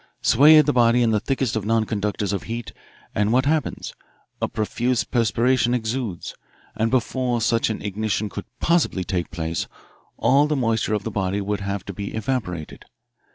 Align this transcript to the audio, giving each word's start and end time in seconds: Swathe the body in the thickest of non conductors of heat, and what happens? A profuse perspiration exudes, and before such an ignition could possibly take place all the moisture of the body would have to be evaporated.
Swathe 0.23 0.65
the 0.65 0.73
body 0.73 1.03
in 1.03 1.11
the 1.11 1.19
thickest 1.19 1.55
of 1.55 1.63
non 1.63 1.85
conductors 1.85 2.33
of 2.33 2.41
heat, 2.49 2.71
and 3.13 3.31
what 3.31 3.45
happens? 3.45 3.93
A 4.41 4.47
profuse 4.47 5.03
perspiration 5.03 5.75
exudes, 5.75 6.33
and 6.73 6.89
before 6.89 7.39
such 7.39 7.69
an 7.69 7.83
ignition 7.83 8.27
could 8.27 8.45
possibly 8.59 9.03
take 9.03 9.29
place 9.29 9.67
all 10.17 10.47
the 10.47 10.55
moisture 10.55 10.95
of 10.95 11.03
the 11.03 11.11
body 11.11 11.39
would 11.39 11.61
have 11.61 11.85
to 11.85 11.93
be 11.93 12.15
evaporated. 12.15 12.85